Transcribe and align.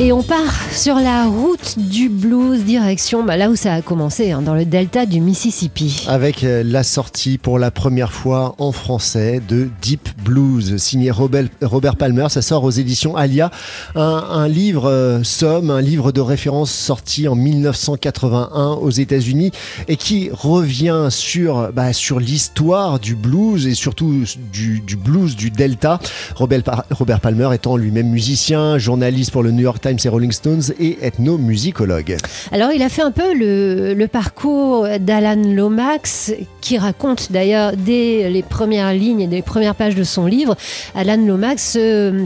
Et 0.00 0.10
on 0.10 0.24
part 0.24 0.72
sur 0.72 0.96
la 0.96 1.26
route 1.26 1.78
du 1.78 2.08
blues, 2.08 2.64
direction 2.64 3.22
bah, 3.22 3.36
là 3.36 3.48
où 3.48 3.54
ça 3.54 3.74
a 3.74 3.80
commencé, 3.80 4.32
hein, 4.32 4.42
dans 4.42 4.56
le 4.56 4.64
delta 4.64 5.06
du 5.06 5.20
Mississippi. 5.20 6.04
Avec 6.08 6.42
euh, 6.42 6.64
la 6.64 6.82
sortie 6.82 7.38
pour 7.38 7.60
la 7.60 7.70
première 7.70 8.12
fois 8.12 8.56
en 8.58 8.72
français 8.72 9.40
de 9.48 9.68
Deep 9.82 10.08
Blues, 10.24 10.78
signé 10.78 11.12
Robert, 11.12 11.94
Palmer. 11.96 12.26
Ça 12.28 12.42
sort 12.42 12.64
aux 12.64 12.72
éditions 12.72 13.14
Alia. 13.14 13.52
Un, 13.94 14.48
livre 14.48 14.90
euh, 14.90 15.22
somme, 15.22 15.70
un 15.70 15.80
livre 15.80 16.10
de 16.10 16.20
référence 16.20 16.72
sorti 16.72 17.28
en 17.28 17.36
1981 17.36 18.72
aux 18.72 18.90
États-Unis 18.90 19.52
et 19.86 19.96
qui 19.96 20.28
revient 20.32 21.06
sur, 21.10 21.70
bah, 21.72 21.92
sur 21.92 22.18
l'histoire 22.18 22.98
du 22.98 23.14
blues 23.14 23.68
et 23.68 23.74
surtout 23.74 24.24
du, 24.52 24.82
blues 24.96 25.36
du 25.36 25.52
delta. 25.52 26.00
Robert, 26.34 26.84
Robert 26.90 27.20
Palmer 27.20 27.50
étant 27.54 27.76
lui-même 27.76 28.08
musicien, 28.08 28.76
journaliste 28.76 29.30
pour 29.30 29.44
le 29.44 29.52
New 29.52 29.62
York 29.62 29.83
Times 29.84 29.98
et 30.02 30.08
Rolling 30.08 30.32
Stones 30.32 30.62
et 30.80 30.96
ethnomusicologue. 31.02 32.16
Alors 32.52 32.72
il 32.72 32.82
a 32.82 32.88
fait 32.88 33.02
un 33.02 33.10
peu 33.10 33.34
le, 33.34 33.92
le 33.92 34.08
parcours 34.08 34.86
d'Alan 34.98 35.42
Lomax, 35.54 36.32
qui 36.62 36.78
raconte 36.78 37.30
d'ailleurs 37.30 37.72
dès 37.76 38.30
les 38.30 38.42
premières 38.42 38.94
lignes 38.94 39.20
et 39.20 39.26
les 39.26 39.42
premières 39.42 39.74
pages 39.74 39.94
de 39.94 40.02
son 40.02 40.24
livre, 40.24 40.56
Alan 40.94 41.18
Lomax, 41.18 41.76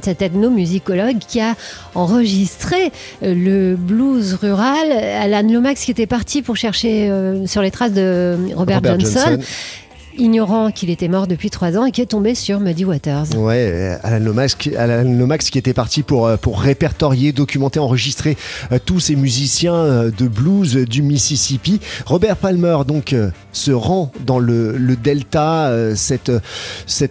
cet 0.02 0.22
ethnomusicologue 0.22 1.18
qui 1.18 1.40
a 1.40 1.56
enregistré 1.96 2.92
euh, 3.24 3.34
le 3.34 3.74
blues 3.74 4.34
rural. 4.34 4.92
Alan 4.92 5.42
Lomax 5.42 5.84
qui 5.84 5.90
était 5.90 6.06
parti 6.06 6.42
pour 6.42 6.56
chercher 6.56 7.10
euh, 7.10 7.44
sur 7.46 7.62
les 7.62 7.72
traces 7.72 7.92
de 7.92 8.36
Robert, 8.54 8.82
Johnson, 8.84 9.38
ignorant 10.18 10.70
qu'il 10.70 10.90
était 10.90 11.08
mort 11.08 11.26
depuis 11.26 11.50
trois 11.50 11.76
ans 11.78 11.86
et 11.86 11.92
qui 11.92 12.00
est 12.00 12.06
tombé 12.06 12.34
sur 12.34 12.60
Muddy 12.60 12.84
Waters. 12.84 13.26
Ouais, 13.36 13.70
euh, 13.72 13.96
Alan 14.02 14.24
Lomax, 14.24 14.56
Lomax 14.66 15.50
qui 15.50 15.58
était 15.58 15.72
parti 15.72 16.02
pour, 16.02 16.26
euh, 16.26 16.36
répertorier, 16.46 17.32
documenter, 17.32 17.78
enregistrer 17.78 18.36
euh, 18.72 18.78
tous 18.84 19.00
ces 19.00 19.16
musiciens 19.16 20.10
de 20.16 20.28
blues 20.28 20.76
du 20.76 21.02
Mississippi. 21.02 21.80
Robert 22.06 22.36
Palmer 22.36 22.78
donc 22.86 23.14
se 23.52 23.70
rend 23.70 24.10
dans 24.24 24.38
le, 24.38 24.96
delta, 25.02 25.72
cette, 25.94 26.30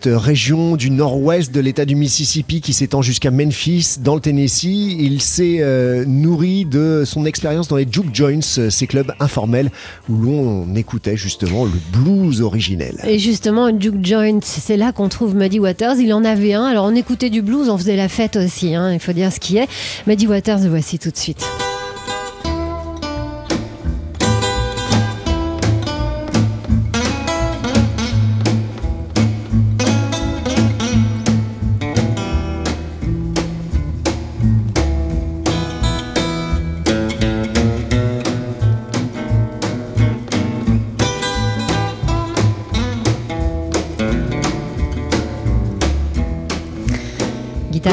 région 0.05 0.75
du 0.75 0.89
nord-ouest 0.89 1.53
de 1.53 1.59
l'état 1.59 1.85
du 1.85 1.95
Mississippi 1.95 2.61
qui 2.61 2.73
s'étend 2.73 3.01
jusqu'à 3.01 3.31
Memphis, 3.31 3.97
dans 4.01 4.15
le 4.15 4.21
Tennessee. 4.21 4.95
Il 4.99 5.21
s'est 5.21 5.63
nourri 6.05 6.65
de 6.65 7.03
son 7.05 7.25
expérience 7.25 7.67
dans 7.67 7.77
les 7.77 7.87
juke 7.89 8.13
joints, 8.13 8.41
ces 8.41 8.87
clubs 8.87 9.13
informels 9.19 9.71
où 10.09 10.17
l'on 10.17 10.75
écoutait 10.75 11.17
justement 11.17 11.65
le 11.65 11.79
blues 11.93 12.41
originel. 12.41 12.96
Et 13.05 13.19
justement, 13.19 13.71
Duke 13.71 14.05
Joint, 14.05 14.39
c'est 14.41 14.77
là 14.77 14.91
qu'on 14.91 15.09
trouve 15.09 15.35
Muddy 15.35 15.59
Waters. 15.59 15.97
Il 15.99 16.13
en 16.13 16.23
avait 16.23 16.53
un. 16.53 16.65
Alors, 16.65 16.85
on 16.85 16.95
écoutait 16.95 17.29
du 17.29 17.41
blues, 17.41 17.69
on 17.69 17.77
faisait 17.77 17.95
la 17.95 18.09
fête 18.09 18.35
aussi, 18.35 18.75
hein, 18.75 18.91
il 18.91 18.99
faut 18.99 19.13
dire 19.13 19.31
ce 19.31 19.39
qui 19.39 19.57
est. 19.57 19.67
Muddy 20.07 20.27
Waters, 20.27 20.59
voici 20.67 20.97
tout 20.97 21.11
de 21.11 21.17
suite. 21.17 21.45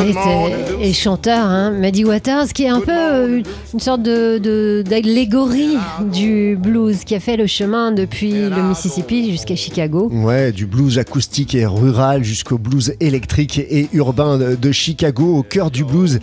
Guitariste 0.04 0.73
et, 0.84 0.92
chanteur, 0.92 1.46
hein, 1.46 1.70
Muddy 1.70 2.04
Waters, 2.04 2.48
qui 2.52 2.64
est 2.64 2.68
un 2.68 2.80
peu 2.80 2.92
euh, 2.92 3.42
une 3.72 3.80
sorte 3.80 4.02
de, 4.02 4.82
d'allégorie 4.86 5.78
du 6.12 6.58
blues, 6.60 7.04
qui 7.04 7.14
a 7.14 7.20
fait 7.20 7.38
le 7.38 7.46
chemin 7.46 7.90
depuis 7.90 8.32
le 8.32 8.62
Mississippi 8.68 9.30
jusqu'à 9.30 9.56
Chicago. 9.56 10.10
Ouais, 10.12 10.52
du 10.52 10.66
blues 10.66 10.98
acoustique 10.98 11.54
et 11.54 11.64
rural 11.64 12.22
jusqu'au 12.22 12.58
blues 12.58 12.94
électrique 13.00 13.58
et 13.58 13.88
urbain 13.94 14.36
de, 14.38 14.72
Chicago. 14.72 15.38
Au 15.38 15.42
cœur 15.42 15.70
du 15.70 15.84
blues, 15.84 16.18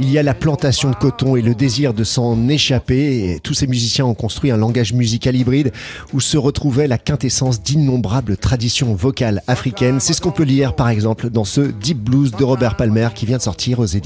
il 0.00 0.10
y 0.10 0.18
a 0.18 0.22
la 0.22 0.34
plantation 0.34 0.90
de 0.90 0.96
coton 0.96 1.36
et 1.36 1.42
le 1.42 1.54
désir 1.54 1.92
de 1.92 2.04
s'en 2.04 2.48
échapper. 2.48 3.38
Tous 3.42 3.54
ces 3.54 3.66
musiciens 3.66 4.06
ont 4.06 4.14
construit 4.14 4.50
un 4.50 4.56
langage 4.56 4.92
musical 4.94 5.36
hybride 5.36 5.72
où 6.14 6.20
se 6.20 6.38
retrouvait 6.38 6.86
la 6.86 6.98
quintessence 6.98 7.62
d'innombrables 7.62 8.36
traditions 8.36 8.94
vocales 8.94 9.42
africaines. 9.46 10.00
C'est 10.00 10.14
ce 10.14 10.20
qu'on 10.20 10.30
peut 10.30 10.44
lire 10.44 10.74
par 10.74 10.88
exemple 10.88 11.28
dans 11.28 11.44
ce 11.44 11.60
Deep 11.60 11.98
Blues 11.98 12.30
de 12.30 12.44
Robert 12.44 12.76
Palmer 12.76 13.08
qui 13.14 13.26
vient 13.26 13.38
de 13.38 13.42
sortir 13.42 13.80
aux 13.80 13.84
éditions 13.84 14.05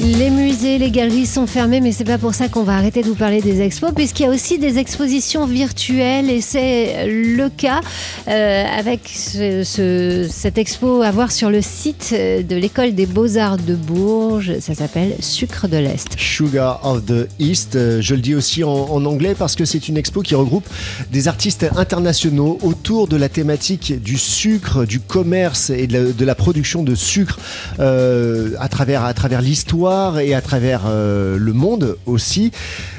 Les 0.00 0.30
musées, 0.30 0.78
les 0.78 0.92
galeries 0.92 1.26
sont 1.26 1.48
fermés, 1.48 1.80
mais 1.80 1.90
c'est 1.90 2.04
pas 2.04 2.18
pour 2.18 2.32
ça 2.32 2.46
qu'on 2.48 2.62
va 2.62 2.74
arrêter 2.76 3.02
de 3.02 3.08
vous 3.08 3.16
parler 3.16 3.40
des 3.40 3.60
expos, 3.62 3.90
puisqu'il 3.94 4.22
y 4.22 4.26
a 4.26 4.30
aussi 4.30 4.56
des 4.58 4.78
expositions 4.78 5.44
virtuelles, 5.44 6.30
et 6.30 6.40
c'est 6.40 7.06
le 7.08 7.48
cas 7.48 7.80
euh, 8.28 8.64
avec 8.78 9.00
ce- 9.12 9.64
ce- 9.64 10.28
cette 10.30 10.56
expo 10.56 11.02
à 11.02 11.10
voir 11.10 11.32
sur 11.32 11.50
le 11.50 11.60
site 11.62 12.12
de 12.14 12.54
l'école 12.56 12.94
des 12.94 13.06
beaux-arts 13.06 13.56
de 13.56 13.74
Bourges. 13.74 14.60
Ça 14.60 14.74
s'appelle 14.74 15.14
Sucre 15.18 15.66
de 15.66 15.78
l'Est. 15.78 16.08
Sugar 16.16 16.80
of 16.84 17.04
the 17.06 17.26
East. 17.40 17.74
Euh, 17.74 18.00
Je 18.00 18.14
le 18.14 18.20
dis 18.20 18.36
aussi 18.36 18.62
en, 18.62 19.04
anglais 19.04 19.34
parce 19.36 19.56
que 19.56 19.64
c'est 19.64 19.88
une 19.88 19.96
expo 19.96 20.22
qui 20.22 20.34
regroupe 20.36 20.66
des 21.10 21.26
artistes 21.26 21.66
internationaux 21.76 22.58
autour 22.62 23.08
de 23.08 23.16
la 23.16 23.28
thématique 23.28 24.00
du 24.00 24.16
sucre, 24.16 24.84
du 24.84 25.00
commerce 25.00 25.70
et 25.70 25.86
de 25.88 26.24
la, 26.24 26.34
production 26.36 26.84
de 26.84 26.94
sucre 26.94 27.38
euh, 27.80 28.50
à 28.60 28.68
travers 28.68 29.40
l'histoire 29.42 29.87
et 29.88 30.34
à 30.34 30.40
travers 30.40 30.82
euh, 30.86 31.38
le 31.38 31.52
monde 31.52 31.96
aussi. 32.06 32.50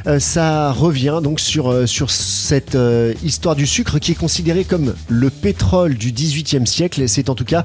Euh, 0.08 0.20
ça 0.20 0.72
revient 0.72 1.20
donc 1.22 1.40
sur, 1.40 1.70
euh, 1.70 1.86
sur 1.86 2.10
cette 2.10 2.78
histoire 3.24 3.56
du 3.56 3.68
sucre 3.68 4.00
qui 4.00 4.14
est 4.14 4.20
considérée 4.20 4.64
comme 4.64 4.94
le 5.08 5.30
pétrole 5.30 5.96
du 5.96 6.12
XVIIIe 6.12 6.66
siècle. 6.66 7.08
C'est 7.08 7.30
en 7.30 7.36
tout 7.36 7.46
cas 7.46 7.64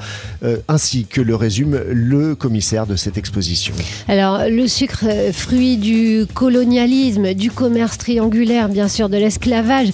ainsi 0.68 1.06
que 1.06 1.20
le 1.20 1.34
résume 1.34 1.80
le 1.88 2.34
commissaire 2.34 2.86
de 2.86 2.96
cette 2.96 3.16
exposition. 3.16 3.74
Alors, 4.08 4.44
le 4.48 4.66
sucre, 4.66 5.04
fruit 5.32 5.76
du 5.76 6.26
colonialisme, 6.32 7.34
du 7.34 7.50
commerce 7.50 7.98
triangulaire, 7.98 8.68
bien 8.68 8.88
sûr, 8.88 9.08
de 9.08 9.16
l'esclavage, 9.16 9.88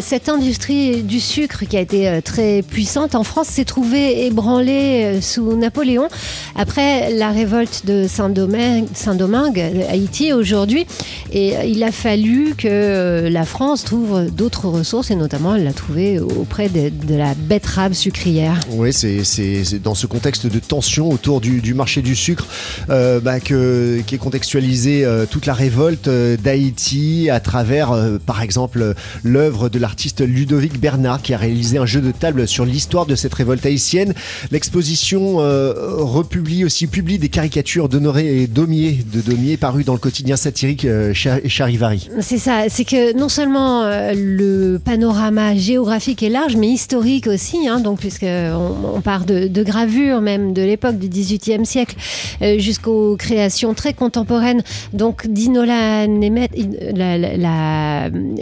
cette 0.00 0.28
industrie 0.28 1.02
du 1.02 1.20
sucre 1.20 1.64
qui 1.64 1.76
a 1.76 1.80
été 1.80 2.20
très 2.24 2.62
puissante 2.62 3.14
en 3.14 3.24
France 3.24 3.48
s'est 3.48 3.64
trouvée 3.64 4.26
ébranlée 4.26 5.20
sous 5.20 5.56
Napoléon 5.56 6.08
après 6.56 7.10
la 7.12 7.30
révolte 7.30 7.86
de 7.86 8.06
Saint-Domingue, 8.08 8.73
Saint-Domingue 8.94 9.58
Haïti 9.88 10.32
aujourd'hui. 10.32 10.86
Et 11.32 11.54
il 11.66 11.82
a 11.82 11.92
fallu 11.92 12.54
que 12.56 12.68
euh, 12.70 13.30
la 13.30 13.44
France 13.44 13.84
trouve 13.84 14.30
d'autres 14.30 14.68
ressources 14.68 15.10
et 15.10 15.16
notamment 15.16 15.54
elle 15.54 15.64
l'a 15.64 15.72
trouvé 15.72 16.18
auprès 16.18 16.68
de, 16.68 16.90
de 16.90 17.14
la 17.14 17.34
betterave 17.34 17.92
sucrière. 17.92 18.60
Oui, 18.70 18.92
c'est 18.92 19.82
dans 19.82 19.94
ce 19.94 20.06
contexte 20.06 20.46
de 20.46 20.58
tension 20.58 21.10
autour 21.10 21.40
du, 21.40 21.74
marché 21.74 22.02
du 22.02 22.14
sucre 22.14 22.46
euh, 22.90 23.20
bah, 23.20 23.40
que, 23.40 24.00
qui 24.06 24.14
est 24.14 24.18
contextualisé 24.18 25.04
euh, 25.04 25.26
toute 25.28 25.46
la 25.46 25.54
révolte 25.54 26.08
d'Haïti 26.08 27.28
à 27.30 27.40
travers, 27.40 27.96
par 28.26 28.42
exemple, 28.42 28.94
l'œuvre 29.22 29.68
de 29.68 29.78
l'artiste 29.78 30.20
Ludovic 30.20 30.78
Bernard 30.78 31.22
qui 31.22 31.34
a 31.34 31.38
réalisé 31.38 31.78
un 31.78 31.86
jeu 31.86 32.00
de 32.00 32.12
table 32.12 32.46
sur 32.46 32.64
l'histoire 32.64 33.06
de 33.06 33.14
cette 33.14 33.34
révolte 33.34 33.64
haïtienne. 33.66 34.14
L'exposition 34.50 35.36
republie 35.36 36.64
aussi 36.64 36.86
publie 36.86 37.18
des 37.18 37.28
caricatures 37.28 37.88
d'Honoré 37.88 38.42
et 38.42 38.46
Daumier, 38.64 39.04
de 39.12 39.20
Daumier 39.20 39.58
paru 39.58 39.84
dans 39.84 39.92
le 39.92 39.98
quotidien 39.98 40.36
satirique 40.36 40.86
euh, 40.86 41.12
Cha- 41.12 41.46
Charivari. 41.46 42.08
C'est 42.20 42.38
ça, 42.38 42.62
c'est 42.70 42.86
que 42.86 43.14
non 43.14 43.28
seulement 43.28 43.82
euh, 43.82 44.14
le 44.16 44.78
panorama 44.82 45.54
géographique 45.54 46.22
est 46.22 46.30
large, 46.30 46.56
mais 46.56 46.68
historique 46.68 47.26
aussi, 47.26 47.68
hein, 47.68 47.80
donc 47.80 47.98
puisque 47.98 48.24
on, 48.24 49.02
part 49.02 49.26
de, 49.26 49.62
gravures 49.62 50.22
même 50.22 50.54
de 50.54 50.62
l'époque 50.62 50.98
du 50.98 51.08
XVIIIe 51.10 51.66
siècle 51.66 51.96
euh, 52.40 52.58
jusqu'aux 52.58 53.16
créations 53.18 53.74
très 53.74 53.92
contemporaines. 53.92 54.62
Donc 54.94 55.26
Dinola 55.28 56.06
Nemet, 56.06 56.48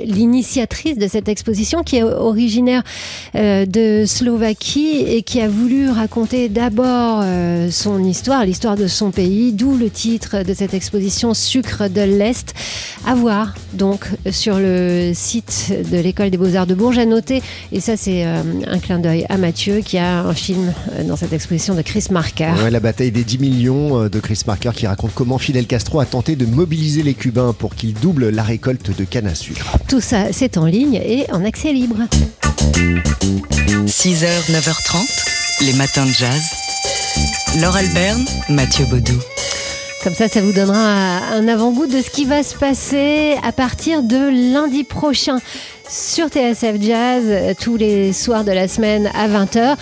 l'initiatrice 0.04 0.98
de 0.98 1.08
cette 1.08 1.28
exposition, 1.28 1.82
qui 1.82 1.96
est 1.96 2.04
originaire 2.04 2.84
de 3.34 4.04
Slovaquie 4.06 5.02
et 5.04 5.22
qui 5.22 5.40
a 5.40 5.48
voulu 5.48 5.90
raconter 5.90 6.48
d'abord 6.48 7.24
son 7.70 8.04
histoire, 8.04 8.44
l'histoire 8.44 8.76
de 8.76 8.86
son 8.86 9.10
pays, 9.10 9.52
d'où 9.52 9.76
le 9.76 9.90
titre 9.90 10.11
titre 10.12 10.42
de 10.42 10.52
cette 10.52 10.74
exposition 10.74 11.32
Sucre 11.32 11.88
de 11.88 12.02
l'Est. 12.02 12.52
À 13.06 13.14
voir 13.14 13.54
donc 13.72 14.10
sur 14.30 14.58
le 14.58 15.12
site 15.14 15.72
de 15.90 15.96
l'école 15.96 16.28
des 16.28 16.36
beaux-arts 16.36 16.66
de 16.66 16.74
Bourges 16.74 16.98
à 16.98 17.06
noter. 17.06 17.42
Et 17.72 17.80
ça, 17.80 17.96
c'est 17.96 18.26
euh, 18.26 18.42
un 18.66 18.78
clin 18.78 18.98
d'œil 18.98 19.24
à 19.30 19.38
Mathieu 19.38 19.80
qui 19.80 19.96
a 19.96 20.20
un 20.20 20.34
film 20.34 20.74
euh, 20.92 21.04
dans 21.04 21.16
cette 21.16 21.32
exposition 21.32 21.74
de 21.74 21.80
Chris 21.80 22.08
Marker. 22.10 22.52
Ouais, 22.62 22.70
la 22.70 22.80
bataille 22.80 23.10
des 23.10 23.24
10 23.24 23.38
millions 23.38 24.02
euh, 24.02 24.08
de 24.10 24.20
Chris 24.20 24.42
Marker 24.46 24.72
qui 24.74 24.86
raconte 24.86 25.12
comment 25.14 25.38
Fidel 25.38 25.66
Castro 25.66 26.00
a 26.00 26.04
tenté 26.04 26.36
de 26.36 26.44
mobiliser 26.44 27.02
les 27.02 27.14
Cubains 27.14 27.54
pour 27.58 27.74
qu'ils 27.74 27.94
doublent 27.94 28.28
la 28.28 28.42
récolte 28.42 28.94
de 28.94 29.04
canne 29.04 29.28
à 29.28 29.34
sucre. 29.34 29.78
Tout 29.88 30.02
ça, 30.02 30.26
c'est 30.30 30.58
en 30.58 30.66
ligne 30.66 30.96
et 30.96 31.24
en 31.32 31.42
accès 31.42 31.72
libre. 31.72 31.96
6h, 33.86 34.26
9h30, 34.50 35.64
les 35.64 35.72
matins 35.72 36.04
de 36.04 36.12
jazz. 36.12 36.42
Laure 37.62 37.76
Alberne, 37.76 38.24
Mathieu 38.50 38.84
Baudou. 38.84 39.31
Comme 40.02 40.14
ça, 40.14 40.26
ça 40.26 40.40
vous 40.40 40.52
donnera 40.52 41.18
un 41.32 41.46
avant-goût 41.46 41.86
de 41.86 42.02
ce 42.02 42.10
qui 42.10 42.24
va 42.24 42.42
se 42.42 42.56
passer 42.56 43.36
à 43.44 43.52
partir 43.52 44.02
de 44.02 44.52
lundi 44.52 44.82
prochain 44.82 45.38
sur 45.88 46.26
TSF 46.26 46.80
Jazz, 46.80 47.54
tous 47.60 47.76
les 47.76 48.12
soirs 48.12 48.42
de 48.42 48.50
la 48.50 48.66
semaine 48.66 49.08
à 49.14 49.28
20h 49.28 49.76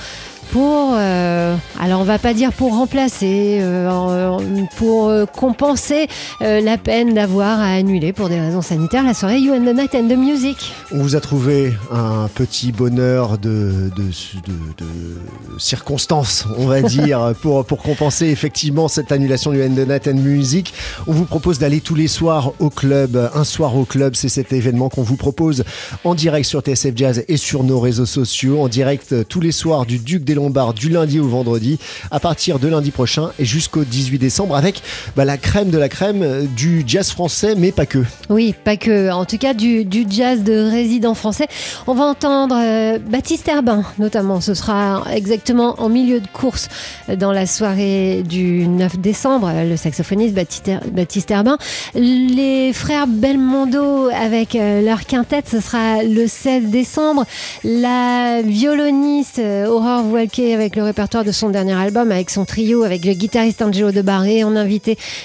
pour, 0.51 0.95
euh, 0.95 1.57
alors 1.79 2.01
on 2.01 2.05
va 2.05 2.19
pas 2.19 2.35
dire 2.35 2.53
pour 2.53 2.75
remplacer, 2.75 3.59
euh, 3.61 4.39
pour 4.77 5.09
euh, 5.09 5.25
compenser 5.25 6.09
la 6.41 6.79
peine 6.79 7.15
d'avoir 7.15 7.61
à 7.61 7.75
annuler 7.75 8.13
pour 8.13 8.29
des 8.29 8.41
raisons 8.41 8.63
sanitaires 8.63 9.05
la 9.05 9.15
soirée 9.15 9.39
You 9.39 9.55
and 9.55 9.61
the 9.61 9.75
Night 9.75 9.95
and 9.95 10.09
the 10.09 10.17
Music. 10.17 10.73
On 10.93 10.99
vous 10.99 11.17
a 11.17 11.21
trouvé 11.21 11.73
un 11.93 12.29
petit 12.35 12.73
bonheur 12.73 13.39
de, 13.39 13.91
de, 13.97 14.03
de, 14.03 14.53
de 14.79 15.59
circonstances, 15.59 16.47
on 16.59 16.67
va 16.67 16.83
dire, 16.83 17.35
pour, 17.43 17.65
pour 17.65 17.83
compenser 17.83 18.27
effectivement 18.27 18.89
cette 18.89 19.13
annulation 19.13 19.53
You 19.53 19.65
and 19.65 19.75
the 19.75 19.89
Night 19.89 20.09
and 20.09 20.15
Music. 20.21 20.75
On 21.07 21.13
vous 21.13 21.27
propose 21.27 21.59
d'aller 21.59 21.81
tous 21.81 21.95
les 21.95 22.09
soirs 22.09 22.53
au 22.59 22.71
club, 22.71 23.31
un 23.35 23.45
soir 23.45 23.77
au 23.77 23.85
club, 23.85 24.15
c'est 24.15 24.29
cet 24.29 24.53
événement 24.53 24.89
qu'on 24.89 25.03
vous 25.03 25.17
propose 25.17 25.65
en 26.05 26.15
direct 26.15 26.47
sur 26.47 26.61
TSF 26.61 26.93
Jazz 26.97 27.25
et 27.29 27.37
sur 27.37 27.63
nos 27.63 27.79
réseaux 27.79 28.07
sociaux, 28.07 28.63
en 28.63 28.69
direct 28.69 29.29
tous 29.29 29.41
les 29.41 29.53
soirs 29.53 29.87
du 29.87 29.99
Duc 29.99 30.25
des 30.25 30.35
Lombard 30.41 30.75
du 30.75 30.89
lundi 30.89 31.21
au 31.21 31.29
vendredi 31.29 31.79
à 32.11 32.21
partir 32.21 32.59
de 32.59 32.69
lundi 32.69 32.91
prochain 32.91 33.31
et 33.39 33.45
jusqu'au 33.45 33.85
18 33.85 34.19
décembre 34.19 34.57
avec 34.57 34.83
bah, 35.17 35.25
la 35.25 35.37
crème 35.37 35.71
de 35.71 35.79
la 35.79 35.89
crème 35.89 36.23
euh, 36.23 36.45
du 36.57 36.83
jazz 36.87 37.11
français, 37.11 37.55
mais 37.57 37.73
pas 37.73 37.87
que. 37.87 37.99
Oui, 38.29 38.55
pas 38.65 38.77
que. 38.77 39.11
En 39.11 39.25
tout 39.25 39.39
cas, 39.39 39.55
du, 39.55 39.85
du 39.85 40.07
jazz 40.09 40.43
de 40.43 40.71
résidents 40.71 41.15
français. 41.15 41.47
On 41.87 41.95
va 41.95 42.05
entendre 42.05 42.57
euh, 42.59 42.99
Baptiste 42.99 43.49
Herbin, 43.49 43.85
notamment. 43.99 44.41
Ce 44.41 44.55
sera 44.55 45.05
exactement 45.13 45.75
en 45.79 45.89
milieu 45.89 46.21
de 46.21 46.27
course 46.27 46.69
dans 47.17 47.33
la 47.33 47.47
soirée 47.47 48.23
du 48.27 48.67
9 48.67 48.99
décembre. 48.99 49.51
Le 49.69 49.77
saxophoniste 49.77 50.35
Baptiste, 50.35 51.31
Herbin. 51.31 51.59
Les 51.95 52.73
frères 52.73 53.07
Belmondo 53.07 54.09
avec 54.09 54.55
euh, 54.55 54.83
leur 54.83 55.05
quintette, 55.05 55.49
ce 55.49 55.61
sera 55.61 56.03
le 56.03 56.27
16 56.27 56.65
décembre. 56.71 57.25
La 57.65 58.43
violoniste 58.43 59.41
Aurore 59.69 60.05
Avec 60.39 60.77
le 60.77 60.85
répertoire 60.85 61.25
de 61.25 61.33
son 61.33 61.51
dernier 61.51 61.73
album, 61.73 62.13
avec 62.13 62.31
son 62.31 62.45
trio, 62.45 62.85
avec 62.85 63.05
le 63.05 63.15
guitariste 63.15 63.63
Angelo 63.63 63.91
De 63.91 64.01
Barré. 64.01 64.45
On 64.45 64.55
a 64.55 64.65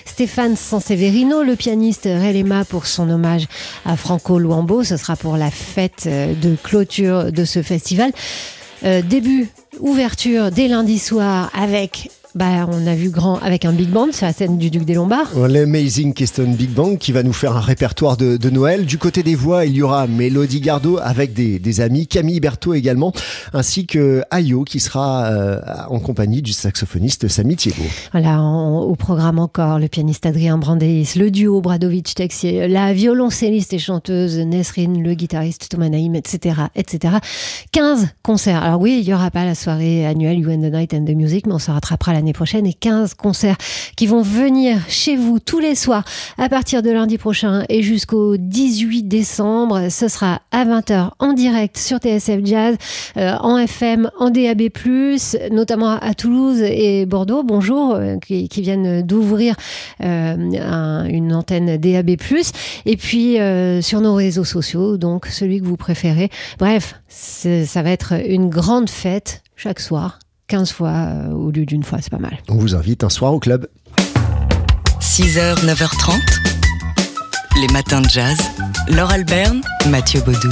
Stéphane 0.04 0.56
Sanseverino, 0.56 1.44
le 1.44 1.56
pianiste 1.56 2.06
Relema 2.06 2.66
pour 2.66 2.88
son 2.88 3.07
hommage 3.12 3.46
à 3.86 3.98
Franco 3.98 4.40
Luambo. 4.40 4.84
Ce 4.84 4.98
sera 4.98 5.16
pour 5.16 5.38
la 5.38 5.52
fête 5.52 6.06
euh, 6.07 6.34
de 6.34 6.56
clôture 6.56 7.31
de 7.31 7.46
ce 7.46 7.62
festival. 7.62 8.12
Euh, 8.84 9.04
début, 9.04 9.48
ouverture 9.80 10.50
dès 10.50 10.68
lundi 10.68 10.98
soir 10.98 11.52
avec 11.54 12.10
bah, 12.35 12.67
on 12.69 12.85
a 12.85 12.95
vu 12.95 13.09
grand 13.09 13.37
avec 13.37 13.63
un 13.63 13.71
big 13.71 13.89
band 13.89 14.11
sur 14.11 14.25
la 14.25 14.33
scène 14.33 14.57
du 14.57 14.69
Duc 14.69 14.83
des 14.83 14.93
Lombards. 14.93 15.31
L'Amazing 15.47 16.13
Keystone 16.13 16.53
Big 16.53 16.69
Band 16.69 16.97
qui 16.97 17.13
va 17.13 17.23
nous 17.23 17.31
faire 17.31 17.55
un 17.55 17.61
répertoire 17.61 18.17
de, 18.17 18.35
de, 18.35 18.49
Noël. 18.49 18.85
Du 18.85 18.97
côté 18.97 19.23
des 19.23 19.35
voix, 19.35 19.65
il 19.65 19.73
y 19.73 19.81
aura 19.81 20.05
Mélodie 20.05 20.59
Gardot 20.59 20.99
avec 21.01 21.33
des, 21.33 21.59
des 21.59 21.79
amis, 21.79 22.07
Camille 22.07 22.41
Berthaud 22.41 22.73
également, 22.73 23.13
ainsi 23.53 23.85
que 23.85 24.21
Ayo 24.31 24.65
qui 24.65 24.81
sera 24.81 25.27
euh, 25.27 25.61
en 25.89 25.99
compagnie 25.99 26.41
du 26.41 26.51
saxophoniste 26.51 27.29
Samy 27.29 27.55
Thiebaud. 27.55 27.83
Voilà, 28.11 28.41
en, 28.41 28.81
au 28.81 28.95
programme 28.95 29.39
encore, 29.39 29.79
le 29.79 29.87
pianiste 29.87 30.25
Adrien 30.25 30.57
Brandeis, 30.57 31.07
le 31.15 31.31
duo 31.31 31.61
Bradovic-Texier, 31.61 32.67
la 32.67 32.91
violoncelliste 32.91 33.71
et 33.71 33.79
chanteuse 33.79 34.39
Nesrine, 34.39 35.01
le 35.01 35.13
guitariste 35.13 35.69
Thomas 35.69 35.87
Naïm, 35.87 36.15
etc., 36.15 36.63
etc. 36.75 37.15
15 37.71 38.09
concerts. 38.23 38.61
Alors 38.61 38.81
oui, 38.81 38.99
il 39.01 39.07
n'y 39.07 39.13
aura 39.13 39.31
pas 39.31 39.45
la 39.45 39.55
soirée 39.55 40.05
annuelle 40.05 40.39
You 40.39 40.49
and 40.49 40.59
the 40.59 40.73
Night 40.73 40.93
and 40.93 41.05
the 41.05 41.15
Music, 41.15 41.47
mais 41.47 41.53
on 41.53 41.59
se 41.59 41.71
rattrapera 41.71 42.11
prochaine 42.33 42.66
et 42.66 42.74
15 42.74 43.13
concerts 43.13 43.57
qui 43.95 44.07
vont 44.07 44.22
venir 44.22 44.80
chez 44.88 45.16
vous 45.16 45.39
tous 45.39 45.60
les 45.60 45.75
soirs 45.75 46.04
à 46.38 46.50
partir 46.50 46.81
de 46.81 46.92
lundi 46.92 47.18
prochain 47.18 47.63
et 47.69 47.81
jusqu'au 47.81 48.38
18 48.38 49.04
décembre. 49.04 49.89
Ce 49.89 50.07
sera 50.07 50.42
à 50.51 50.66
20h 50.66 51.12
en 51.19 51.33
direct 51.33 51.77
sur 51.77 51.98
TSF 51.98 52.39
Jazz, 52.44 52.77
euh, 53.18 53.33
en 53.39 53.57
FM, 53.57 54.10
en 54.19 54.30
DAB+, 54.30 54.69
notamment 55.51 55.92
à 55.92 56.13
Toulouse 56.13 56.62
et 56.62 57.06
Bordeaux, 57.06 57.44
bonjour, 57.44 57.95
euh, 57.95 58.18
qui, 58.18 58.48
viennent 58.62 59.01
d'ouvrir 59.01 59.56
euh, 60.01 60.36
un, 60.60 61.06
une 61.06 61.33
antenne 61.33 61.78
DAB+, 61.78 62.18
et 62.86 62.98
puis 62.98 63.38
sur 63.81 64.01
nos 64.01 64.16
réseaux 64.16 64.44
sociaux, 64.44 64.98
donc 64.98 65.28
celui 65.28 65.60
que 65.60 65.66
vous 65.66 65.78
préférez. 65.78 66.30
Bref, 66.60 66.95
ça 67.07 67.81
va 67.81 67.92
être 67.92 68.13
une 68.28 68.50
grande 68.50 68.89
fête 68.89 69.44
chaque 69.56 69.80
soir 69.80 70.19
15 70.47 70.71
fois 70.71 70.89
euh, 70.89 71.31
au 71.31 71.51
lieu 71.51 71.65
d'une 71.65 71.83
fois, 71.83 72.00
c'est 72.01 72.12
pas 72.12 72.19
mal. 72.19 72.38
On 72.50 72.57
vous 72.57 72.75
invite 72.75 73.03
un 73.03 73.09
soir 73.09 73.33
au 73.33 73.39
club. 73.39 73.68
6h, 75.01 75.65
9h30, 75.65 76.19
les 77.62 77.68
matins 77.69 78.01
de 78.01 78.09
jazz. 78.09 78.38
Laure 78.89 79.12
Alberne, 79.12 79.62
Mathieu 79.89 80.21
Baudou. 80.21 80.50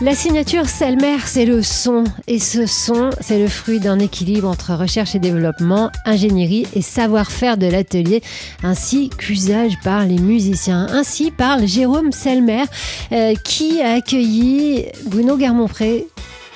La 0.00 0.16
signature 0.16 0.68
Selmer, 0.68 1.18
c'est 1.24 1.44
le 1.44 1.62
son. 1.62 2.02
Et 2.26 2.40
ce 2.40 2.66
son, 2.66 3.10
c'est 3.20 3.38
le 3.38 3.46
fruit 3.46 3.78
d'un 3.78 4.00
équilibre 4.00 4.48
entre 4.48 4.74
recherche 4.74 5.14
et 5.14 5.20
développement, 5.20 5.92
ingénierie 6.04 6.66
et 6.74 6.82
savoir-faire 6.82 7.56
de 7.56 7.66
l'atelier, 7.66 8.20
ainsi 8.64 9.10
qu'usage 9.10 9.74
par 9.84 10.04
les 10.04 10.18
musiciens. 10.18 10.88
Ainsi 10.90 11.30
parle 11.30 11.68
Jérôme 11.68 12.10
Selmer, 12.10 12.64
euh, 13.12 13.34
qui 13.44 13.80
a 13.80 13.92
accueilli 13.92 14.86
Bruno 15.06 15.36
Garmont-Pré 15.36 16.06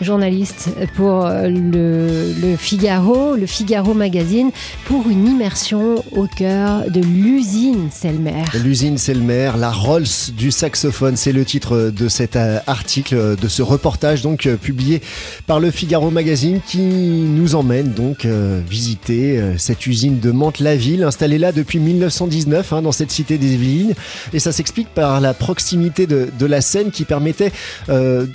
journaliste 0.00 0.70
pour 0.94 1.26
le, 1.26 2.32
le, 2.40 2.56
Figaro, 2.56 3.36
le 3.36 3.46
Figaro 3.46 3.94
Magazine, 3.94 4.50
pour 4.86 5.08
une 5.08 5.26
immersion 5.26 6.04
au 6.12 6.26
cœur 6.26 6.90
de 6.90 7.00
l'usine 7.00 7.88
Selmer. 7.90 8.44
L'usine 8.62 8.98
Selmer, 8.98 9.52
la 9.58 9.70
Rolls 9.70 10.32
du 10.36 10.50
saxophone, 10.50 11.16
c'est 11.16 11.32
le 11.32 11.44
titre 11.44 11.92
de 11.94 12.08
cet 12.08 12.36
article, 12.66 13.36
de 13.36 13.48
ce 13.48 13.62
reportage 13.62 14.22
donc 14.22 14.48
publié 14.62 15.00
par 15.46 15.60
le 15.60 15.70
Figaro 15.70 16.10
Magazine 16.10 16.60
qui 16.66 16.80
nous 16.80 17.54
emmène 17.54 17.92
donc 17.92 18.26
visiter 18.68 19.40
cette 19.58 19.86
usine 19.86 20.20
de 20.20 20.30
Mantes-la-Ville, 20.30 21.02
installée 21.02 21.38
là 21.38 21.52
depuis 21.52 21.78
1919 21.78 22.72
hein, 22.72 22.82
dans 22.82 22.92
cette 22.92 23.10
cité 23.10 23.38
des 23.38 23.54
Yvelines. 23.54 23.94
Et 24.32 24.38
ça 24.38 24.52
s'explique 24.52 24.88
par 24.88 25.20
la 25.20 25.34
proximité 25.34 26.06
de, 26.06 26.46
la 26.46 26.60
Seine 26.60 26.90
qui 26.90 27.04
permettait 27.04 27.52
euh, 27.88 28.26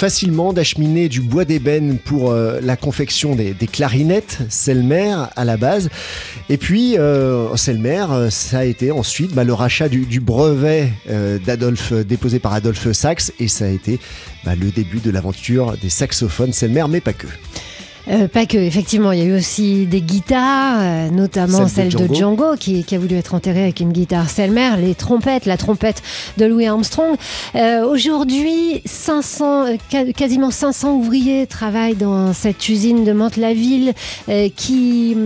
facilement 0.00 0.54
d'acheminer 0.54 1.10
du 1.10 1.20
bois 1.20 1.44
d'ébène 1.44 1.98
pour 1.98 2.30
euh, 2.30 2.58
la 2.62 2.74
confection 2.74 3.34
des, 3.34 3.52
des, 3.52 3.66
clarinettes 3.66 4.38
Selmer 4.48 5.14
à 5.36 5.44
la 5.44 5.58
base. 5.58 5.90
Et 6.48 6.56
puis 6.56 6.96
euh, 6.96 7.54
Selmer, 7.56 8.06
ça 8.30 8.60
a 8.60 8.64
été 8.64 8.92
ensuite 8.92 9.34
bah, 9.34 9.44
le 9.44 9.52
rachat 9.52 9.90
du, 9.90 10.06
du 10.06 10.18
brevet 10.18 10.90
euh, 11.10 11.38
d'Adolphe 11.38 11.92
déposé 11.92 12.38
par 12.38 12.54
Adolphe 12.54 12.90
Sax 12.92 13.30
et 13.38 13.46
ça 13.46 13.66
a 13.66 13.68
été 13.68 14.00
bah, 14.42 14.54
le 14.54 14.70
début 14.70 15.00
de 15.00 15.10
l'aventure 15.10 15.76
des 15.76 15.90
saxophones 15.90 16.54
Selmer, 16.54 16.86
mais 16.88 17.02
pas 17.02 17.12
que. 17.12 17.26
Euh, 18.08 18.28
pas 18.28 18.46
que, 18.46 18.56
effectivement, 18.56 19.12
il 19.12 19.18
y 19.18 19.22
a 19.22 19.26
eu 19.26 19.36
aussi 19.36 19.86
des 19.86 20.00
guitares, 20.00 20.78
euh, 20.80 21.10
notamment 21.10 21.68
celle, 21.68 21.92
celle 21.92 22.08
de, 22.08 22.14
Django. 22.14 22.14
de 22.14 22.14
Django, 22.14 22.56
qui, 22.58 22.84
qui, 22.84 22.94
a 22.94 22.98
voulu 22.98 23.16
être 23.16 23.34
enterrée 23.34 23.62
avec 23.62 23.80
une 23.80 23.92
guitare 23.92 24.30
Selmer, 24.30 24.76
les 24.80 24.94
trompettes, 24.94 25.46
la 25.46 25.56
trompette 25.56 26.02
de 26.38 26.46
Louis 26.46 26.66
Armstrong. 26.66 27.16
Euh, 27.54 27.84
Aujourd'hui, 27.84 28.82
500, 28.84 29.76
quasiment 30.16 30.50
500 30.50 30.94
ouvriers 30.94 31.46
travaillent 31.46 31.96
dans 31.96 32.32
cette 32.32 32.68
usine 32.68 33.04
de 33.04 33.12
Mantes-la-Ville 33.12 33.92
euh, 34.28 34.48
qui, 34.54 35.16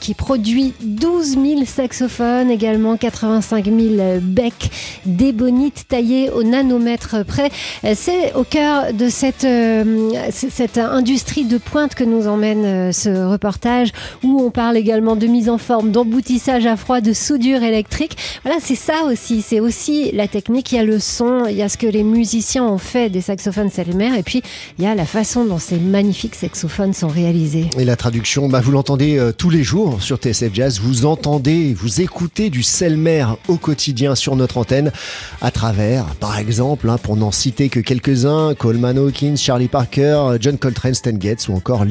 qui 0.00 0.14
produit 0.14 0.74
12 0.82 1.30
000 1.30 1.64
saxophones, 1.64 2.50
également 2.50 2.96
85 2.96 3.64
000 3.64 3.76
becs 4.20 4.70
d'ébonite 5.06 5.86
taillés 5.88 6.30
au 6.30 6.42
nanomètre 6.42 7.24
près. 7.24 7.50
C'est 7.94 8.34
au 8.34 8.44
cœur 8.44 8.92
de 8.92 9.08
cette, 9.08 9.46
cette 10.30 10.78
industrie 10.78 11.44
de 11.44 11.58
pointe 11.58 11.94
que 11.94 12.01
que 12.02 12.08
nous 12.08 12.26
emmène 12.26 12.64
euh, 12.64 12.92
ce 12.92 13.30
reportage 13.30 13.92
où 14.24 14.40
on 14.40 14.50
parle 14.50 14.76
également 14.76 15.14
de 15.14 15.26
mise 15.28 15.48
en 15.48 15.58
forme, 15.58 15.92
d'emboutissage 15.92 16.66
à 16.66 16.76
froid, 16.76 17.00
de 17.00 17.12
soudure 17.12 17.62
électrique. 17.62 18.16
Voilà, 18.44 18.58
c'est 18.60 18.74
ça 18.74 19.04
aussi. 19.04 19.40
C'est 19.40 19.60
aussi 19.60 20.10
la 20.12 20.26
technique. 20.26 20.72
Il 20.72 20.76
y 20.76 20.78
a 20.78 20.84
le 20.84 20.98
son, 20.98 21.44
il 21.48 21.54
y 21.54 21.62
a 21.62 21.68
ce 21.68 21.78
que 21.78 21.86
les 21.86 22.02
musiciens 22.02 22.64
ont 22.64 22.78
fait 22.78 23.08
des 23.08 23.20
saxophones 23.20 23.70
Selmer 23.70 24.18
et 24.18 24.24
puis 24.24 24.42
il 24.78 24.84
y 24.84 24.88
a 24.88 24.96
la 24.96 25.04
façon 25.04 25.44
dont 25.44 25.58
ces 25.58 25.76
magnifiques 25.76 26.34
saxophones 26.34 26.92
sont 26.92 27.08
réalisés. 27.08 27.66
Et 27.78 27.84
la 27.84 27.94
traduction, 27.94 28.48
bah, 28.48 28.60
vous 28.60 28.72
l'entendez 28.72 29.16
euh, 29.18 29.30
tous 29.30 29.50
les 29.50 29.62
jours 29.62 30.02
sur 30.02 30.16
TSF 30.16 30.52
Jazz. 30.52 30.80
Vous 30.80 31.06
entendez, 31.06 31.72
vous 31.72 32.00
écoutez 32.00 32.50
du 32.50 32.64
Selmer 32.64 33.26
au 33.46 33.56
quotidien 33.56 34.16
sur 34.16 34.34
notre 34.34 34.58
antenne 34.58 34.90
à 35.40 35.52
travers, 35.52 36.06
par 36.16 36.36
exemple, 36.36 36.90
hein, 36.90 36.98
pour 36.98 37.16
n'en 37.16 37.30
citer 37.30 37.68
que 37.68 37.80
quelques-uns, 37.80 38.54
Coleman 38.54 38.98
Hawkins, 38.98 39.36
Charlie 39.36 39.68
Parker, 39.68 40.36
John 40.40 40.58
Coltrane, 40.58 40.94
Stan 40.94 41.18
Getz 41.20 41.48
ou 41.48 41.54
encore 41.54 41.84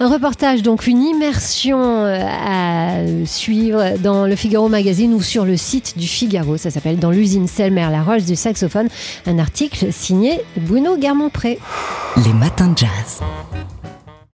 Un 0.00 0.08
reportage, 0.08 0.62
donc 0.62 0.86
une 0.86 1.02
immersion 1.02 1.80
euh, 1.80 2.18
à 2.24 3.26
suivre 3.26 3.98
dans 3.98 4.26
le 4.26 4.36
Figaro 4.36 4.68
Magazine 4.68 5.14
ou 5.14 5.22
sur 5.22 5.44
le 5.44 5.56
site 5.56 5.98
du 5.98 6.06
Figaro. 6.06 6.56
Ça 6.56 6.70
s'appelle 6.70 6.98
Dans 6.98 7.10
l'usine 7.10 7.48
Selmer, 7.48 7.88
la 7.90 8.02
roche 8.02 8.24
du 8.24 8.36
saxophone. 8.36 8.88
Un 9.26 9.38
article 9.38 9.92
signé 9.92 10.40
Bruno 10.56 10.96
Guermont-Pré. 10.96 11.58
Les 12.24 12.32
matins 12.32 12.68
de 12.68 12.78
jazz. 12.78 13.20